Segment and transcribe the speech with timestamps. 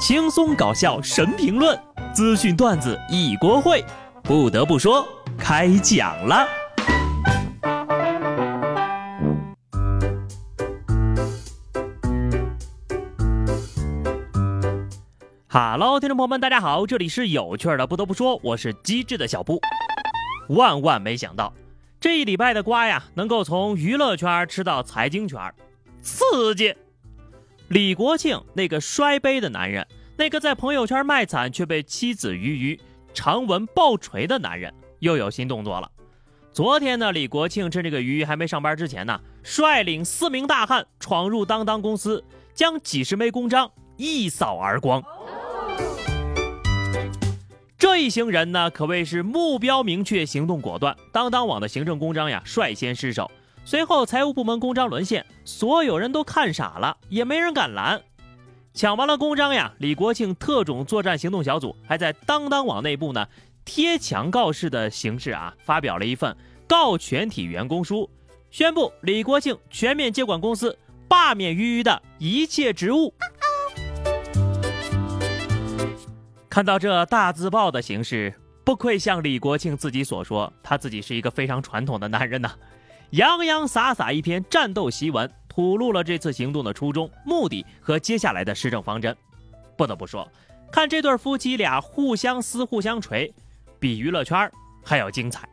[0.00, 1.78] 轻松搞笑神评论，
[2.14, 3.84] 资讯段子一锅烩。
[4.22, 6.48] 不得不说，开讲了。
[15.46, 17.86] 哈喽，听众朋友们，大家好，这里是有趣的。
[17.86, 19.60] 不得不说，我是机智的小布。
[20.48, 21.52] 万万没想到，
[22.00, 25.38] 这一礼拜的瓜呀，能够从娱乐圈吃到财经圈，
[26.00, 26.74] 刺激！
[27.70, 29.86] 李国庆那个摔杯的男人，
[30.16, 32.80] 那个在朋友圈卖惨却被妻子鱼鱼
[33.14, 35.88] 长文爆锤的男人，又有新动作了。
[36.50, 45.00] 昨天呢，李国庆趁这个鱼鱼还没上班之前呢，率领四名大汉闯入当当公司，将几十枚公章一扫而光。
[47.78, 50.96] 这一行人呢，可谓是目标明确，行动果断。
[51.12, 53.30] 当当网的行政公章呀，率先失守。
[53.64, 58.02] 随后，财务部门公章沦陷，所有人都看傻了，也没人敢拦。
[58.74, 63.26] 抢完了公章呀，李国庆特种作战行动小组还在当当网内部呢，
[63.64, 68.10] 贴墙告示的形式啊，发表了一份告全体员工书，
[68.50, 73.14] 宣布李国庆全面接管公司，罢免于于的一切职务。
[76.48, 78.34] 看到这大字报的形式，
[78.64, 82.52] 不愧像李国庆自己所说，他自己是一个非常传统的男人呐。
[83.10, 89.16] 洋洋洒洒一篇战斗檄文，吐露了这次行动的初衷、目的和接下来的施政方针。
[89.76, 90.30] 不得不说，
[90.70, 93.32] 看这对夫妻俩互相撕、互相锤，
[93.80, 94.48] 比娱乐圈
[94.84, 95.48] 还要精彩。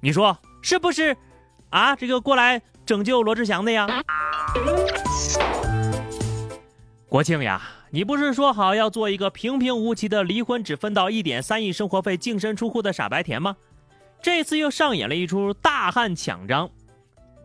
[0.00, 1.16] 你说是不是？
[1.70, 3.88] 啊，这个过来拯救罗志祥的呀？
[7.08, 7.60] 国庆呀，
[7.90, 13.56] 你不是说好要做一个平平无奇的离婚只分到一点三亿生活费净身出户的傻白甜吗？
[14.22, 16.70] 这次又上演了一出大汉抢章，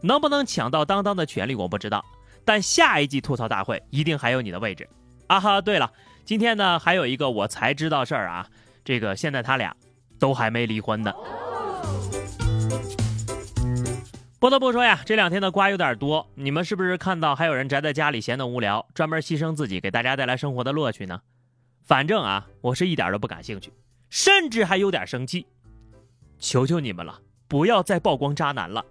[0.02, 2.04] 能不能抢到当当的权利我不知道，
[2.44, 4.88] 但下一季吐槽大会一定还有你的位置。
[5.28, 5.92] 啊哈，对了，
[6.26, 8.48] 今天呢还有一个我才知道事儿啊，
[8.84, 9.76] 这个现在他俩
[10.20, 11.14] 都还没离婚呢。
[14.38, 21.22] 不得不说呀，这两天的瓜有点多，你们是不是看到还有人宅在家里闲得无聊，专门牺牲自己给大家带来生活的乐趣呢？
[21.86, 23.72] 反正啊，我是一点都不感兴趣，
[24.10, 25.48] 甚至还有点生气。
[26.40, 28.86] 求求你们了，不要再曝光渣男了！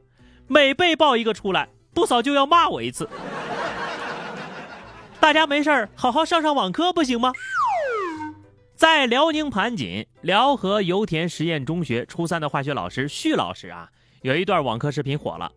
[0.47, 3.09] 每被爆一个出来，不嫂就要骂我一次。
[5.21, 7.33] 大家没事好好上上网课不行吗？
[8.75, 13.89] 在辽宁盘锦辽河油田实验中学初三的化学老师徐老师啊，
[14.23, 15.51] 有一段网课视频火了。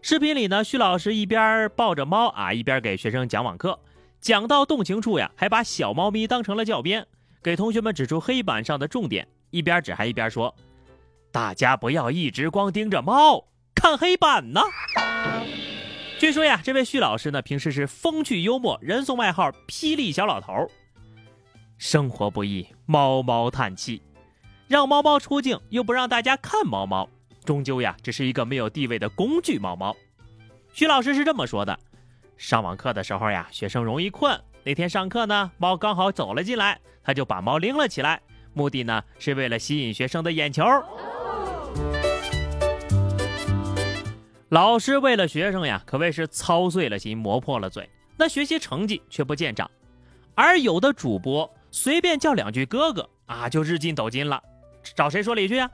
[0.00, 3.78] 视频里呢，徐老师一边抱着猫啊，一边给学生讲网课，
[4.20, 7.06] 讲到动情处呀，还把小猫咪当成了教鞭，
[7.42, 10.52] 给同学们指出黑板上的重点，一边指还一边说。
[11.32, 14.60] 大家不要一直光盯着猫看黑板呢。
[16.18, 20.70] 据说呀，这位徐老师呢，平时是风趣幽默，人送外号“霹雳小老头”。
[21.78, 24.02] 生活不易，猫猫叹气，
[24.68, 27.08] 让猫猫出镜又不让大家看猫猫，
[27.44, 29.96] 终究呀，只是一个没有地位的工具猫猫。
[30.74, 31.76] 徐老师是这么说的：
[32.36, 34.38] 上网课的时候呀，学生容易困。
[34.62, 38.20] 那天上课呢，猫刚好走了进来，他就把猫拎了起来，
[38.52, 40.62] 目的呢，是为了吸引学生的眼球。
[44.48, 47.88] 老师为了学生呀，可谓是操碎了心，磨破了嘴，
[48.18, 49.70] 那学习成绩却不见长。
[50.34, 54.42] 而有的主播随便叫两句哥哥啊，就日进斗金了，
[54.94, 55.70] 找谁说理去呀？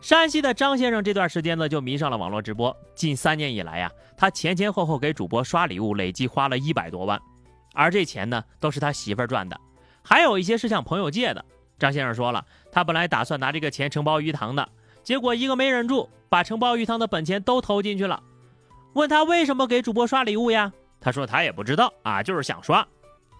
[0.00, 2.76] 山西的张先生这段时间呢，就迷上了网络直播。
[2.96, 7.20] 近三年以来呀，他前前后后给主播刷礼物，累计花了一百多万，
[7.72, 9.56] 而这钱呢，都是他媳妇儿赚的，
[10.02, 11.44] 还有一些是向朋友借的。
[11.78, 14.68] 张先生说了，他本来打算拿这个钱承包鱼塘的。
[15.02, 18.22] 结果一个没忍住，把承包鱼塘的本钱都投进去了。
[18.94, 20.72] 问他为什么给主播刷礼物呀？
[21.00, 22.86] 他说他也不知道啊，就是想刷。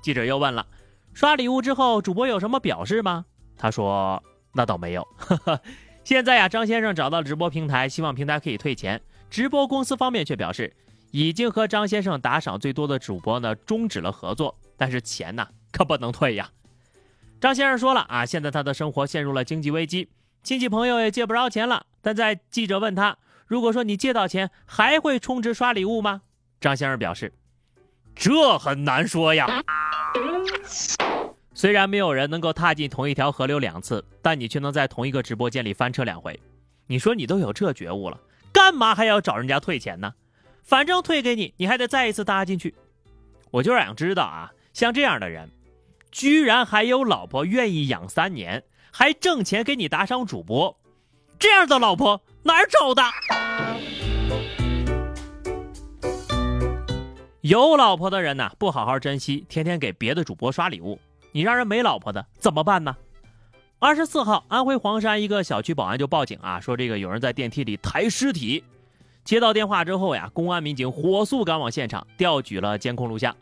[0.03, 0.67] 记者又问了，
[1.13, 3.25] 刷礼物之后主播有什么表示吗？
[3.57, 5.07] 他说那倒没有。
[6.03, 9.01] 现在呀，张先生找到直播平台，希望平台可以退钱。
[9.31, 10.75] 直播公司方面却表示，
[11.13, 16.51] 已经和张先生打赏最多的主播呢终止了合作，但是钱呢可不能退呀。
[17.41, 20.09] 张先生说了啊，现在他的生活陷入了经济危机。
[20.43, 23.17] 亲戚朋友也借不着钱了，但在记者问他，
[23.47, 26.23] 如果说你借到钱，还会充值刷礼物吗？
[26.61, 27.33] 张先生表示，
[28.15, 29.63] 这很难说呀。
[31.55, 36.41] 虽然没有人能够踏进同一条河流两次，但你却能在同一个直播间里翻车两回。
[36.89, 38.19] 你说你都有这觉悟了，
[38.53, 40.13] 干嘛还要找人家退钱呢？
[40.65, 42.75] 反正退给你，你还得再一次搭进去。
[43.53, 45.51] 我就是想知道啊，像这样的人，
[46.11, 48.65] 居然还有老婆愿意养三年。
[48.95, 50.77] 还挣钱给你打赏主播，
[51.39, 53.03] 这样的老婆哪儿找的？
[57.41, 61.01] 有老婆的人呢，不好好珍惜，天天给别的主播刷礼物，
[61.33, 62.95] 你让人没老婆的怎么办呢？
[63.79, 68.63] 二十四号，安徽黄山一个小区保安就报警啊，说这个有人在电梯里抬尸体。
[69.25, 73.35] 接到电话之后呀，公安民警火速赶往现场，调取了监控录像。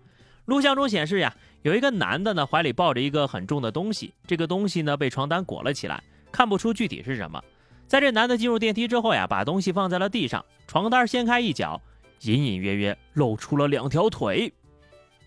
[0.51, 1.33] 录像中显示呀，
[1.63, 6.03] 有一个男的呢，怀里抱着一个很重的东西，这个东西呢被床单裹了起来，
[6.33, 7.41] 看不出具体是什么。
[7.87, 11.81] 在这男的进入电梯之后呀，把东西放在了地上，床单掀开一角，
[12.23, 14.53] 隐隐约约露出了两条腿。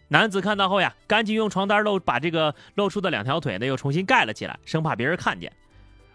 [0.09, 5.49] 男子看到后呀，赶紧用床单露把这个露出的两条腿呢又重新盖了起来，生怕别人看见。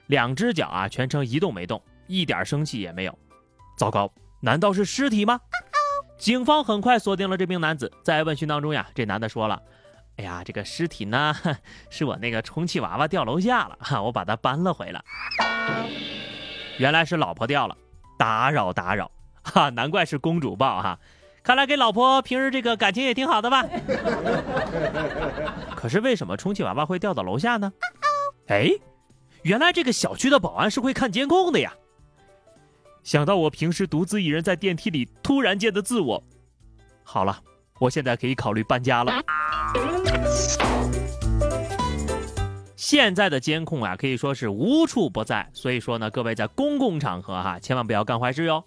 [0.09, 3.19] 两只脚啊全程一动没动，一点生气也没有。
[3.79, 4.13] 糟糕，
[4.43, 5.41] 难道是尸体吗？
[6.19, 9.63] 警方很快锁定了这名男子，在问讯当中呀，这男的说了
[10.19, 11.35] ：“哎呀，这个尸体呢
[11.91, 15.03] 是我那个充气娃娃掉楼下了，哈， 我把它搬了回来。
[16.79, 17.77] 原来是老婆掉了，
[18.19, 19.11] 打扰打扰，
[19.43, 20.99] 哈， 难怪是公主抱哈。”
[21.41, 23.65] 看来给老婆平时这个感情也挺好的吧？
[25.75, 27.73] 可是为什么充气娃娃会掉到楼下呢？
[28.49, 28.69] 哎，
[29.43, 31.73] 原来这个小区的保安是会看监控的呀！
[33.03, 36.23] 想到我平时独自一人在电梯里突然间的自我，
[37.03, 37.41] 好了，
[37.79, 39.13] 我现在可以考虑搬家了。
[42.77, 48.65] 现在的监控啊，可以说是无处不在，所以说呢，各位在公共场合哈，千万不要干坏事哟。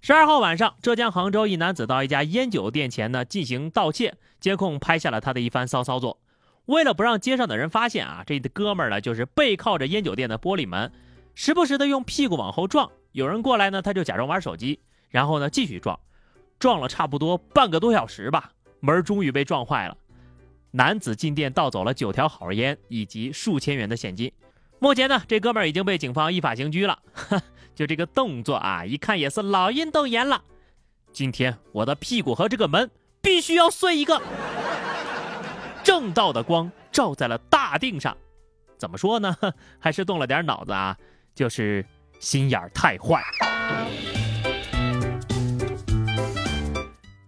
[0.00, 6.18] 十二号晚上，浙江杭州一男子到一家烟酒店前呢进行盗窃，监控拍下了他的一番骚操作。
[6.66, 10.90] 为了不让街上的人发现啊，这哥们儿呢就是背靠着烟酒店的玻璃门，
[11.34, 12.90] 时不时的用屁股往后撞。
[13.12, 14.80] 有人过来呢，他就假装玩手机，
[15.10, 15.98] 然后呢继续撞，
[16.58, 19.96] 撞了差不多半个多小时吧，门终于被撞坏了。
[20.70, 24.32] 男子进店盗走了九条好烟以及数千元的现金。
[24.78, 26.98] 目前呢，这哥们儿已经被警方依法刑拘了。
[27.74, 30.42] 就这个动作啊，一看也是老阴斗眼了。
[31.12, 32.90] 今天我的屁股和这个门
[33.20, 34.20] 必须要碎一个。
[35.84, 38.16] 正道的光照在了大腚上，
[38.78, 39.36] 怎么说呢？
[39.78, 40.96] 还是动了点脑子啊，
[41.34, 41.84] 就是
[42.18, 43.22] 心眼儿太坏。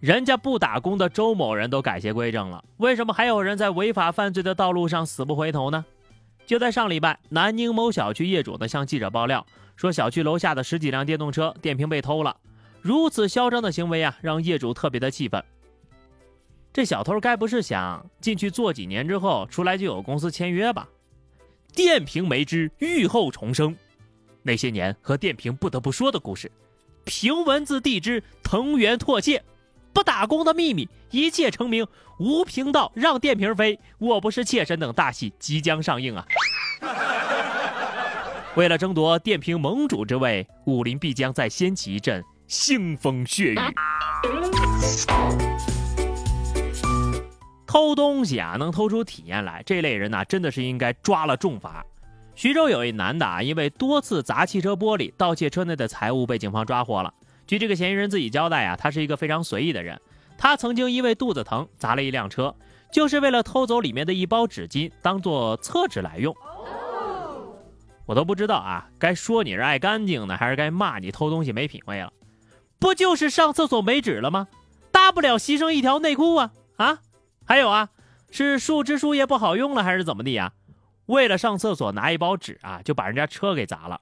[0.01, 5.85] 人家不打工的周某人都改邪归正了，为什么还有人在违法犯罪的道路上死不回头呢？
[6.47, 9.47] 就在上礼拜，南宁某小区业主呢向记者爆料。
[9.77, 12.37] 说小区楼下的十几辆电动车电瓶被偷了，
[12.83, 15.43] 如此嚣张的行为啊，让业主特别的气愤。
[16.73, 20.87] 这小偷该不是想进去做几年之后出来就有公司签约吧？
[21.73, 23.75] 电瓶没之浴后重生，
[24.47, 26.53] 那些年和电瓶不得不说的故事，
[27.05, 29.43] 凭文字地之藤原拓介，
[29.95, 31.87] 不打工的秘密一切成名，
[32.19, 36.27] 无频道让电瓶飞，我不是妾身等大戏即将上映啊！
[38.55, 43.59] 为了争夺电瓶盟主之位，武林必将再掀起一阵腥风血雨。
[47.67, 51.83] 偷东西啊，能偷出体验来，这类人呐，真的是应该抓了重罚。
[52.37, 57.13] 徐州有一男的啊，因为多次砸汽车玻璃、盗窃车内的财物，被警方抓获了。
[57.47, 60.01] 据这个嫌疑人自己交代啊，他是一个非常随意的人。
[60.37, 62.55] 他曾经因为肚子疼砸了一辆车，
[62.93, 66.35] 就是为了偷走里面的一包纸巾，当做厕纸来用。
[68.05, 72.13] 我都不知道啊，该说你是爱干净呢，还是该骂你偷东西没品位了？
[72.81, 74.49] 不就是上厕所没纸了吗？
[74.91, 76.99] 大不了牺牲一条内裤啊啊！
[77.47, 77.91] 还有啊，
[78.31, 80.53] 是树枝树叶不好用了，还是怎么地呀？
[81.07, 84.01] 为了上厕所拿一包纸啊，就把人家车给砸了。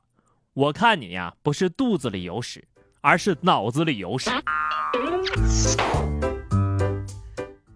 [0.54, 2.64] 我看你呀，不是肚子里有屎，
[3.00, 4.30] 而是脑子里有屎。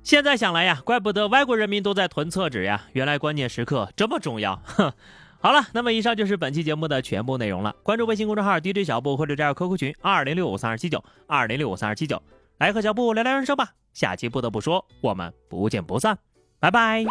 [0.02, 4.92] 现在想来呀，怪不得外国人民都在囤厕纸呀，原来关键时刻这么重要，哼。
[5.38, 7.72] 好了，那么以上就是本期节目的全部内容了。
[7.82, 12.20] 关注微信公众号 DJ 小布或者加入 QQ 群二零六五三二七九二零六五三二七九，
[12.58, 13.70] 来和小布聊聊人生吧。
[13.92, 16.18] 下期不得不说，我们不见不散，
[16.58, 17.04] 拜拜。